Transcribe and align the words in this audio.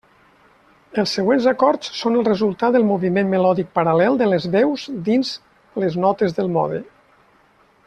Els 1.01 1.11
següents 1.17 1.43
acords 1.51 1.91
són 1.97 2.17
el 2.21 2.25
resultat 2.29 2.73
del 2.77 2.87
moviment 2.93 3.29
melòdic 3.35 3.69
paral·lel 3.79 4.17
de 4.23 4.31
les 4.33 4.49
veus 4.57 4.87
dins 5.11 5.35
les 5.85 6.01
notes 6.07 6.37
del 6.41 6.51
mode. 6.59 6.83